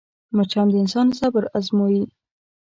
[0.35, 2.03] مچان د انسان صبر ازموي